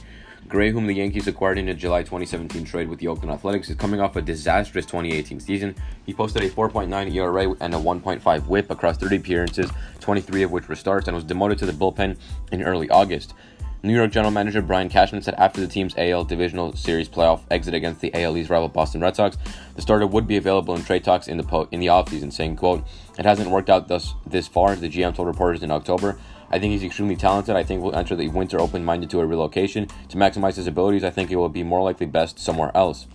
Gray, 0.50 0.72
whom 0.72 0.88
the 0.88 0.94
Yankees 0.96 1.26
acquired 1.26 1.58
in 1.58 1.70
a 1.70 1.74
July 1.74 2.02
2017 2.02 2.66
trade 2.66 2.90
with 2.90 3.00
the 3.00 3.08
Oakland 3.08 3.32
Athletics, 3.32 3.70
is 3.70 3.78
coming 3.78 4.02
off 4.02 4.18
a 4.18 4.22
disastrous 4.22 4.86
2018 4.86 5.40
season. 5.40 5.74
He 6.06 6.14
posted 6.14 6.44
a 6.44 6.50
4.9 6.50 7.14
ERA 7.14 7.56
and 7.62 7.74
a 7.74 7.78
1.5 7.78 8.48
whip 8.48 8.70
across 8.70 8.98
30 8.98 9.16
appearances, 9.16 9.72
23 10.02 10.44
of 10.44 10.52
which 10.52 10.68
were 10.68 10.76
starts, 10.76 11.08
and 11.08 11.16
was 11.16 11.24
demoted 11.24 11.60
to 11.60 11.66
the 11.66 11.72
bullpen 11.72 12.18
in 12.52 12.62
early 12.62 12.90
August. 12.90 13.36
New 13.82 13.94
York 13.94 14.12
general 14.12 14.32
manager 14.32 14.62
Brian 14.62 14.90
Cashman 14.90 15.22
said 15.22 15.36
after 15.36 15.62
the 15.62 15.68
team's 15.68 15.94
AL 15.98 16.26
Divisional 16.26 16.76
Series 16.76 17.08
playoff 17.08 17.42
exit 17.50 17.74
against 17.74 18.02
the 18.02 18.14
AL 18.14 18.36
East 18.36 18.50
rival 18.50 18.68
Boston 18.68 19.00
Red 19.00 19.16
Sox, 19.16 19.38
the 19.76 19.82
starter 19.82 20.06
would 20.06 20.28
be 20.28 20.36
available 20.36 20.76
in 20.76 20.84
trade 20.84 21.06
talks 21.06 21.30
in 21.30 21.38
the 21.38 21.44
po- 21.44 21.70
in 21.72 21.80
the 21.80 21.88
offseason, 21.88 22.34
saying, 22.34 22.58
quote, 22.58 22.84
It 23.18 23.26
hasn't 23.26 23.50
worked 23.50 23.70
out 23.70 23.88
thus 23.88 24.16
this 24.28 24.50
far, 24.50 24.74
as 24.74 24.82
the 24.82 24.90
GM 24.90 25.16
told 25.16 25.30
reporters 25.30 25.64
in 25.64 25.72
October. 25.72 26.20
I 26.52 26.60
think 26.60 26.74
he's 26.74 26.84
extremely 26.84 27.16
talented. 27.16 27.56
I 27.56 27.64
think 27.64 27.82
we'll 27.82 27.96
enter 27.96 28.18
the 28.18 28.28
winter 28.28 28.60
open 28.60 28.84
minded 28.84 29.10
to 29.12 29.22
a 29.22 29.26
relocation. 29.26 29.88
To 30.10 30.18
maximize 30.18 30.56
his 30.56 30.68
abilities, 30.68 31.06
I 31.06 31.10
think 31.10 31.32
it 31.32 31.38
will 31.38 31.48
be 31.48 31.64
more 31.64 31.82
likely 31.82 32.06
best 32.06 32.38
somewhere 32.38 32.72
else. 32.76 33.08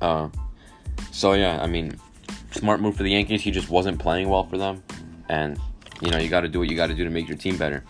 Uh, 0.00 0.28
so, 1.10 1.32
yeah, 1.32 1.60
I 1.60 1.66
mean, 1.66 1.98
smart 2.52 2.80
move 2.80 2.96
for 2.96 3.02
the 3.02 3.10
Yankees. 3.10 3.42
He 3.42 3.50
just 3.50 3.70
wasn't 3.70 3.98
playing 3.98 4.28
well 4.28 4.44
for 4.44 4.58
them. 4.58 4.82
And, 5.28 5.58
you 6.00 6.10
know, 6.10 6.18
you 6.18 6.28
got 6.28 6.42
to 6.42 6.48
do 6.48 6.60
what 6.60 6.68
you 6.68 6.76
got 6.76 6.88
to 6.88 6.94
do 6.94 7.04
to 7.04 7.10
make 7.10 7.26
your 7.26 7.38
team 7.38 7.56
better. 7.56 7.82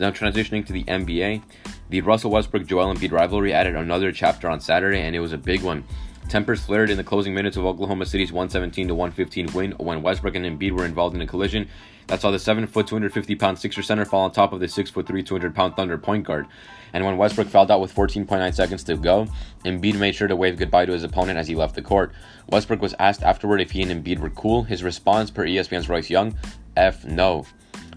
Now 0.00 0.10
transitioning 0.10 0.64
to 0.64 0.72
the 0.72 0.84
NBA, 0.84 1.42
the 1.90 2.00
Russell 2.00 2.30
Westbrook 2.30 2.66
Joel 2.66 2.94
Embiid 2.94 3.12
rivalry 3.12 3.52
added 3.52 3.76
another 3.76 4.12
chapter 4.12 4.48
on 4.48 4.58
Saturday, 4.58 5.02
and 5.02 5.14
it 5.14 5.20
was 5.20 5.34
a 5.34 5.38
big 5.38 5.60
one. 5.60 5.84
Tempers 6.30 6.62
flared 6.62 6.88
in 6.88 6.96
the 6.96 7.04
closing 7.04 7.34
minutes 7.34 7.58
of 7.58 7.66
Oklahoma 7.66 8.06
City's 8.06 8.32
117 8.32 8.88
to 8.88 8.94
115 8.94 9.52
win 9.52 9.72
when 9.72 10.00
Westbrook 10.00 10.36
and 10.36 10.46
Embiid 10.46 10.70
were 10.70 10.86
involved 10.86 11.14
in 11.14 11.20
a 11.20 11.26
collision 11.26 11.68
that 12.06 12.22
saw 12.22 12.30
the 12.30 12.38
7 12.38 12.66
foot 12.66 12.86
250 12.86 13.34
pound 13.34 13.58
Sixer 13.58 13.82
center 13.82 14.06
fall 14.06 14.22
on 14.22 14.32
top 14.32 14.54
of 14.54 14.60
the 14.60 14.68
6 14.68 14.88
foot 14.88 15.06
3 15.06 15.22
200 15.22 15.54
pound 15.54 15.76
Thunder 15.76 15.98
point 15.98 16.24
guard. 16.24 16.46
And 16.94 17.04
when 17.04 17.18
Westbrook 17.18 17.48
fouled 17.48 17.70
out 17.70 17.82
with 17.82 17.94
14.9 17.94 18.54
seconds 18.54 18.82
to 18.84 18.96
go, 18.96 19.26
Embiid 19.66 19.98
made 19.98 20.14
sure 20.14 20.28
to 20.28 20.36
wave 20.36 20.56
goodbye 20.56 20.86
to 20.86 20.92
his 20.92 21.04
opponent 21.04 21.38
as 21.38 21.46
he 21.46 21.54
left 21.54 21.74
the 21.74 21.82
court. 21.82 22.12
Westbrook 22.48 22.80
was 22.80 22.94
asked 22.98 23.22
afterward 23.22 23.60
if 23.60 23.72
he 23.72 23.82
and 23.82 23.90
Embiid 23.90 24.18
were 24.20 24.30
cool. 24.30 24.62
His 24.62 24.82
response, 24.82 25.30
per 25.30 25.44
ESPN's 25.44 25.90
Royce 25.90 26.08
Young, 26.08 26.38
F 26.74 27.04
no. 27.04 27.44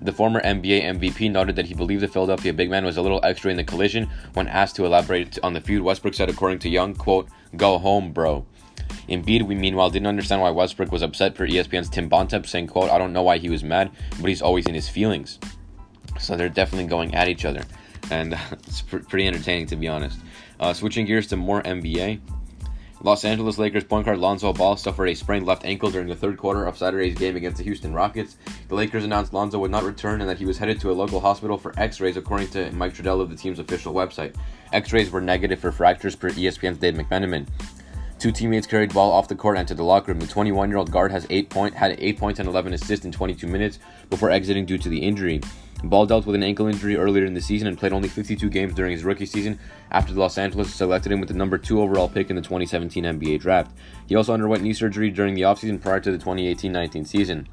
The 0.04 0.12
former 0.12 0.42
NBA 0.42 0.84
MVP 0.84 1.32
noted 1.32 1.56
that 1.56 1.66
he 1.66 1.74
believed 1.74 2.04
the 2.04 2.10
Philadelphia 2.10 2.52
big 2.52 2.70
man 2.70 2.84
was 2.84 2.98
a 2.98 3.02
little 3.02 3.22
extra 3.24 3.50
in 3.50 3.56
the 3.56 3.64
collision. 3.64 4.10
When 4.34 4.50
asked 4.50 4.76
to 4.76 4.86
elaborate 4.86 5.40
on 5.42 5.54
the 5.54 5.62
feud, 5.62 5.82
Westbrook 5.82 6.14
said, 6.14 6.30
according 6.30 6.60
to 6.60 6.70
Young, 6.70 6.94
quote, 6.94 7.30
go 7.56 7.78
home, 7.78 8.12
bro. 8.12 8.46
Embiid, 9.08 9.44
we 9.44 9.56
meanwhile 9.56 9.90
didn't 9.90 10.08
understand 10.08 10.42
why 10.42 10.50
Westbrook 10.50 10.92
was 10.92 11.04
upset 11.04 11.36
per 11.36 11.48
ESPN's 11.48 11.90
Tim 11.90 12.10
Bontemps, 12.10 12.50
saying, 12.50 12.68
quote, 12.68 12.92
I 12.92 12.98
don't 12.98 13.14
know 13.14 13.24
why 13.24 13.38
he 13.38 13.50
was 13.50 13.64
mad, 13.64 13.92
but 14.20 14.28
he's 14.28 14.42
always 14.42 14.68
in 14.68 14.76
his 14.76 14.90
feelings. 14.90 15.40
So 16.20 16.36
they're 16.36 16.50
definitely 16.50 16.88
going 16.88 17.16
at 17.16 17.30
each 17.30 17.46
other. 17.46 17.64
And 18.12 18.34
it's 18.52 18.82
pr- 18.82 18.98
pretty 18.98 19.26
entertaining, 19.26 19.68
to 19.68 19.78
be 19.78 19.88
honest. 19.88 20.20
Uh, 20.60 20.74
switching 20.74 21.06
gears 21.06 21.28
to 21.28 21.38
more 21.38 21.64
NBA. 21.64 22.20
Los 23.04 23.26
Angeles 23.26 23.58
Lakers 23.58 23.84
point 23.84 24.06
guard 24.06 24.18
Lonzo 24.18 24.54
Ball 24.54 24.78
suffered 24.78 25.08
a 25.08 25.14
sprained 25.14 25.46
left 25.46 25.66
ankle 25.66 25.92
during 25.92 26.08
the 26.08 26.16
third 26.16 26.38
quarter 26.38 26.66
of 26.66 26.78
Saturday's 26.78 27.18
game 27.18 27.36
against 27.36 27.58
the 27.58 27.64
Houston 27.66 27.94
Rockets. 27.94 28.38
The 28.70 28.76
Lakers 28.76 29.04
announced 29.04 29.34
Lonzo 29.34 29.60
would 29.60 29.72
not 29.72 29.84
return 29.84 30.22
and 30.22 30.30
that 30.30 30.38
he 30.38 30.46
was 30.46 30.58
headed 30.58 30.80
to 30.80 30.90
a 30.90 30.94
local 30.94 31.20
hospital 31.20 31.58
for 31.58 31.78
x-rays 31.78 32.16
according 32.16 32.48
to 32.52 32.72
Mike 32.72 32.94
Trudell 32.94 33.20
of 33.20 33.30
the 33.30 33.36
team's 33.36 33.60
official 33.60 33.94
website. 33.94 34.34
X-rays 34.72 35.12
were 35.12 35.20
negative 35.20 35.60
for 35.60 35.74
fractures 35.74 36.16
per 36.16 36.30
ESPN's 36.30 36.78
Dave 36.78 36.94
McMenamin. 36.94 37.46
Two 38.20 38.32
teammates 38.32 38.68
carried 38.68 38.94
Ball 38.94 39.12
off 39.12 39.28
the 39.28 39.36
court 39.36 39.58
and 39.58 39.68
to 39.68 39.76
the 39.76 39.84
locker 39.84 40.14
room. 40.14 40.22
The 40.22 40.26
21-year-old 40.26 40.90
guard 40.90 41.12
has 41.12 41.28
eight 41.30 41.50
point 41.50 41.74
had 41.74 42.00
8 42.00 42.18
points 42.18 42.40
and 42.40 42.48
11 42.48 42.74
assists 42.74 43.06
in 43.06 43.12
22 43.12 43.48
minutes 43.48 43.80
before 44.10 44.32
exiting 44.32 44.66
due 44.66 44.78
to 44.78 44.88
the 44.88 45.00
injury. 45.00 45.42
Ball 45.84 46.06
dealt 46.06 46.26
with 46.26 46.36
an 46.36 46.44
ankle 46.44 46.68
injury 46.68 46.96
earlier 46.96 47.26
in 47.26 47.34
the 47.34 47.42
season 47.42 47.68
and 47.68 47.78
played 47.78 47.92
only 47.92 48.08
52 48.08 48.50
games 48.50 48.74
during 48.74 48.94
his 48.94 49.04
rookie 49.04 49.26
season 49.26 49.60
after 49.92 50.14
the 50.14 50.20
Los 50.20 50.38
Angeles 50.38 50.74
selected 50.74 51.12
him 51.12 51.20
with 51.20 51.28
the 51.28 51.36
number 51.36 51.58
2 51.58 51.82
overall 51.82 52.08
pick 52.08 52.30
in 52.30 52.38
the 52.38 52.42
2017 52.42 53.04
NBA 53.04 53.40
draft. 53.40 53.76
He 54.08 54.16
also 54.16 54.34
underwent 54.34 54.64
knee 54.64 54.74
surgery 54.74 55.10
during 55.10 55.34
the 55.34 55.42
offseason 55.42 55.82
prior 55.82 56.00
to 56.00 56.12
the 56.12 56.24
2018-19 56.24 57.06
season. 57.06 57.50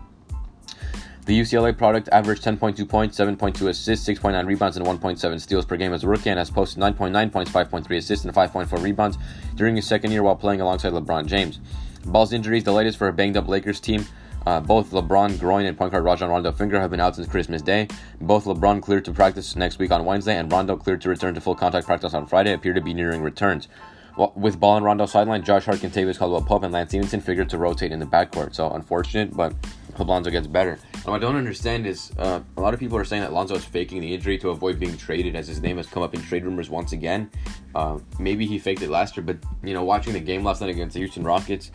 The 1.27 1.39
UCLA 1.39 1.77
product 1.77 2.09
averaged 2.13 2.43
10.2 2.43 2.89
points, 2.89 3.19
7.2 3.19 3.69
assists, 3.69 4.09
6.9 4.09 4.47
rebounds, 4.47 4.77
and 4.77 4.87
1.7 4.87 5.41
steals 5.41 5.65
per 5.65 5.77
game 5.77 5.93
as 5.93 6.05
a 6.05 6.09
rookie 6.09 6.31
and 6.31 6.39
has 6.39 6.51
posted 6.51 6.83
9.9 6.83 7.33
points, 7.33 7.51
5.3 7.51 7.97
assists, 7.97 8.25
and 8.25 8.35
5.4 8.35 8.83
rebounds 8.83 9.19
during 9.55 9.77
his 9.77 9.87
second 9.87 10.13
year 10.13 10.23
while 10.23 10.37
playing 10.37 10.61
alongside 10.61 10.93
LeBron 10.93 11.27
James. 11.27 11.61
Ball's 12.05 12.33
injury 12.33 12.59
is 12.59 12.65
the 12.65 12.73
latest 12.73 12.97
for 12.97 13.09
a 13.09 13.13
banged 13.13 13.37
up 13.37 13.49
Lakers 13.49 13.81
team 13.81 14.07
uh, 14.47 14.61
both 14.61 14.91
LeBron 14.91 15.39
groin 15.39 15.67
and 15.67 15.77
point 15.77 15.93
guard 15.93 16.05
Rajon 16.05 16.31
Rondo 16.31 16.53
finger 16.53 16.81
have 16.81 16.91
been 16.91 17.01
out 17.01 17.17
since 17.17 17.29
Christmas 17.29 17.63
Day. 17.63 17.89
Both 18.21 18.45
LeBron 18.45 18.83
cleared 18.83 19.05
to 19.07 19.13
practice 19.13 19.57
next 19.57 19.79
week 19.79 19.91
on 19.91 20.05
Wednesday, 20.05 20.37
and 20.37 20.51
Rondo 20.51 20.77
cleared 20.77 21.01
to 21.03 21.09
return 21.09 21.35
to 21.35 21.41
full 21.41 21.55
contact 21.55 21.87
practice 21.87 22.15
on 22.15 22.27
Friday. 22.27 22.53
Appear 22.53 22.73
to 22.73 22.81
be 22.81 22.95
nearing 22.95 23.23
returns. 23.23 23.69
Well, 24.17 24.33
with 24.35 24.59
Ball 24.59 24.77
and 24.77 24.85
Rondo 24.85 25.07
sideline, 25.07 25.45
Josh 25.45 25.65
Hart, 25.65 25.79
Kentavious 25.79 26.19
Caldwell 26.19 26.43
Pope, 26.43 26.65
and 26.65 26.73
Lance 26.73 26.91
Stephenson 26.91 27.21
figured 27.21 27.49
to 27.51 27.59
rotate 27.59 27.93
in 27.93 28.01
the 28.01 28.07
backcourt. 28.07 28.55
So 28.55 28.71
unfortunate, 28.71 29.35
but 29.37 29.55
hope 29.95 30.09
Lonzo 30.09 30.31
gets 30.31 30.47
better. 30.47 30.79
What 31.05 31.15
I 31.15 31.19
don't 31.19 31.37
understand 31.37 31.87
is 31.87 32.11
uh, 32.19 32.41
a 32.57 32.61
lot 32.61 32.75
of 32.75 32.81
people 32.81 32.99
are 32.99 33.05
saying 33.05 33.23
that 33.23 33.33
Lonzo 33.33 33.55
is 33.55 33.65
faking 33.65 34.01
the 34.01 34.13
injury 34.13 34.37
to 34.39 34.51
avoid 34.51 34.79
being 34.79 34.97
traded, 34.97 35.37
as 35.37 35.47
his 35.47 35.63
name 35.63 35.77
has 35.77 35.87
come 35.87 36.03
up 36.03 36.15
in 36.15 36.21
trade 36.23 36.45
rumors 36.45 36.69
once 36.69 36.93
again. 36.93 37.31
Uh, 37.75 37.99
maybe 38.19 38.47
he 38.47 38.59
faked 38.59 38.83
it 38.83 38.91
last 38.91 39.17
year, 39.17 39.25
but 39.25 39.39
you 39.63 39.75
know, 39.75 39.85
watching 39.85 40.13
the 40.13 40.21
game 40.21 40.45
last 40.45 40.61
night 40.61 40.71
against 40.71 40.95
the 40.95 41.01
Houston 41.01 41.23
Rockets, 41.23 41.71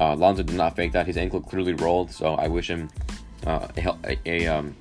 uh, 0.00 0.16
Lonzo 0.16 0.42
did 0.42 0.56
not 0.56 0.74
fake 0.74 0.92
that. 0.92 1.06
His 1.06 1.16
ankle 1.16 1.40
clearly 1.40 1.74
rolled, 1.74 2.10
so 2.10 2.34
I 2.34 2.48
wish 2.48 2.70
him 2.70 2.88
uh, 3.46 3.68
a, 3.76 4.18
a, 4.26 4.46
um, 4.46 4.74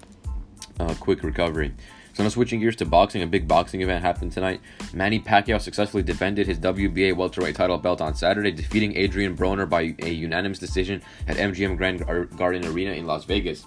a, 0.80 0.96
quick 0.96 1.24
recovery. 1.24 1.74
So 2.14 2.24
now 2.24 2.30
switching 2.30 2.60
gears 2.60 2.76
to 2.78 2.86
boxing, 2.86 3.22
a 3.22 3.28
big 3.28 3.48
boxing 3.48 3.82
event 3.82 4.04
happened 4.04 4.32
tonight. 4.32 4.62
Manny 4.94 5.20
Pacquiao 5.20 5.60
successfully 5.60 6.04
defended 6.04 6.48
his 6.48 6.58
WBA 6.58 7.16
welterweight 7.16 7.56
title 7.56 7.78
belt 7.78 8.02
on 8.02 8.16
Saturday, 8.16 8.52
defeating 8.52 8.98
Adrien 8.98 9.36
Broner 9.36 9.70
by 9.70 9.96
a 10.00 10.10
unanimous 10.10 10.60
decision 10.60 11.02
at 11.28 11.38
MGM 11.38 11.78
Grand 11.78 12.06
Garden 12.38 12.66
Arena 12.66 12.92
in 12.92 13.06
Las 13.06 13.26
Vegas. 13.26 13.66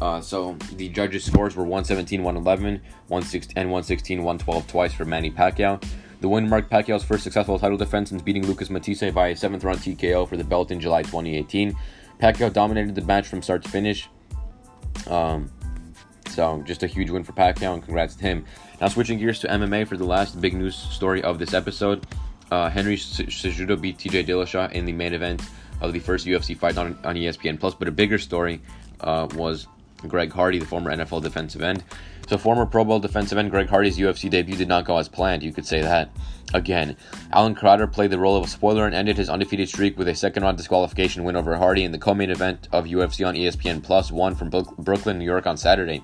Uh, 0.00 0.20
so 0.20 0.54
the 0.74 0.88
judges' 0.90 1.24
scores 1.24 1.56
were 1.56 1.64
117, 1.64 2.22
111, 2.22 2.82
116, 3.08 3.52
and 3.56 3.70
116, 3.70 4.18
112 4.18 4.66
twice 4.66 4.92
for 4.92 5.04
Manny 5.04 5.30
Pacquiao. 5.30 5.82
The 6.20 6.28
win 6.28 6.48
marked 6.48 6.70
Pacquiao's 6.70 7.04
first 7.04 7.24
successful 7.24 7.58
title 7.58 7.76
defense 7.76 8.08
since 8.08 8.22
beating 8.22 8.46
Lucas 8.46 8.70
Matthysse 8.70 9.12
by 9.12 9.28
a 9.28 9.36
seventh 9.36 9.64
round 9.64 9.80
TKO 9.80 10.28
for 10.28 10.36
the 10.36 10.44
belt 10.44 10.70
in 10.70 10.80
July 10.80 11.02
2018. 11.02 11.76
Pacquiao 12.20 12.52
dominated 12.52 12.94
the 12.94 13.02
match 13.02 13.28
from 13.28 13.42
start 13.42 13.62
to 13.62 13.68
finish. 13.68 14.08
Um, 15.08 15.50
So 16.28 16.62
just 16.66 16.82
a 16.82 16.86
huge 16.86 17.10
win 17.10 17.24
for 17.24 17.32
Pacquiao, 17.32 17.74
and 17.74 17.82
congrats 17.82 18.14
to 18.16 18.22
him. 18.22 18.44
Now 18.80 18.88
switching 18.88 19.18
gears 19.18 19.40
to 19.40 19.48
MMA 19.48 19.86
for 19.86 19.96
the 19.96 20.04
last 20.04 20.40
big 20.40 20.54
news 20.54 20.76
story 20.76 21.22
of 21.22 21.38
this 21.38 21.54
episode. 21.54 22.06
Uh, 22.50 22.68
Henry 22.68 22.96
Cejudo 22.96 23.80
beat 23.80 23.98
TJ 23.98 24.26
Dillashaw 24.26 24.72
in 24.72 24.84
the 24.84 24.92
main 24.92 25.14
event 25.14 25.42
of 25.80 25.92
the 25.92 25.98
first 25.98 26.26
UFC 26.26 26.56
fight 26.56 26.78
on, 26.78 26.98
on 27.04 27.14
ESPN 27.14 27.58
Plus. 27.58 27.74
But 27.74 27.88
a 27.88 27.90
bigger 27.90 28.18
story 28.18 28.60
uh, 29.00 29.28
was 29.34 29.66
Greg 30.08 30.32
Hardy, 30.32 30.58
the 30.58 30.66
former 30.66 30.94
NFL 30.94 31.22
defensive 31.22 31.62
end. 31.62 31.84
So, 32.26 32.36
former 32.36 32.66
Pro 32.66 32.84
Bowl 32.84 32.98
defensive 32.98 33.38
end 33.38 33.50
Greg 33.50 33.68
Hardy's 33.68 33.98
UFC 33.98 34.28
debut 34.28 34.56
did 34.56 34.68
not 34.68 34.84
go 34.84 34.98
as 34.98 35.08
planned. 35.08 35.42
You 35.42 35.52
could 35.52 35.66
say 35.66 35.80
that. 35.80 36.10
Again, 36.54 36.96
Allen 37.32 37.54
Crowder 37.54 37.86
played 37.86 38.10
the 38.10 38.18
role 38.18 38.36
of 38.36 38.44
a 38.44 38.48
spoiler 38.48 38.86
and 38.86 38.94
ended 38.94 39.16
his 39.16 39.28
undefeated 39.28 39.68
streak 39.68 39.98
with 39.98 40.08
a 40.08 40.14
second 40.14 40.42
round 40.42 40.56
disqualification 40.56 41.24
win 41.24 41.36
over 41.36 41.56
Hardy 41.56 41.84
in 41.84 41.92
the 41.92 41.98
co 41.98 42.14
main 42.14 42.30
event 42.30 42.68
of 42.72 42.86
UFC 42.86 43.26
on 43.26 43.34
ESPN 43.34 43.82
Plus, 43.82 44.10
one 44.10 44.34
from 44.34 44.50
Brooklyn, 44.50 45.18
New 45.18 45.24
York 45.24 45.46
on 45.46 45.56
Saturday. 45.56 46.02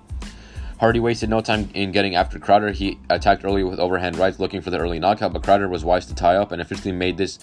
Hardy 0.79 0.99
wasted 0.99 1.31
no 1.31 1.41
time 1.41 1.71
in 1.75 1.93
getting 1.93 2.17
after 2.17 2.41
Crowder. 2.41 2.73
He 2.73 2.99
attacked 3.09 3.45
early 3.45 3.63
with 3.63 3.79
overhand 3.79 4.17
rights, 4.17 4.41
looking 4.41 4.61
for 4.61 4.71
the 4.71 4.79
early 4.79 4.99
knockout, 4.99 5.33
but 5.33 5.45
Crowder 5.45 5.69
was 5.69 5.85
wise 5.85 6.07
to 6.07 6.15
tie 6.15 6.35
up 6.35 6.51
and 6.51 6.61
officially 6.61 6.91
made 6.91 7.17
this 7.17 7.39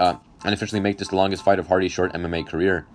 uh, 0.00 0.16
and 0.44 0.52
officially 0.52 0.80
make 0.80 0.98
this 0.98 1.08
the 1.08 1.16
longest 1.16 1.44
fight 1.44 1.60
of 1.60 1.68
Hardy's 1.68 1.92
short 1.92 2.12
MMA 2.12 2.46
career. 2.46 2.86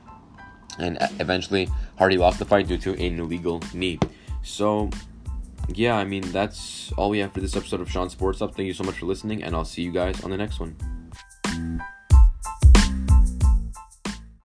And 0.77 0.98
eventually, 1.19 1.69
Hardy 1.98 2.17
lost 2.17 2.39
the 2.39 2.46
fight 2.46 2.67
due 2.67 2.77
to 2.79 2.93
an 2.93 3.19
illegal 3.19 3.62
knee. 3.74 3.98
So, 4.43 4.89
yeah, 5.74 5.95
I 5.95 6.05
mean, 6.05 6.24
that's 6.31 6.91
all 6.93 7.09
we 7.09 7.19
have 7.19 7.33
for 7.33 7.41
this 7.41 7.55
episode 7.55 7.81
of 7.81 7.91
Sean 7.91 8.09
Sports 8.09 8.39
Stop. 8.39 8.55
Thank 8.55 8.67
you 8.67 8.74
so 8.74 8.83
much 8.83 9.00
for 9.00 9.05
listening, 9.05 9.43
and 9.43 9.55
I'll 9.55 9.65
see 9.65 9.81
you 9.81 9.91
guys 9.91 10.24
on 10.24 10.31
the 10.31 10.38
next 10.38 10.59
one. 10.59 10.75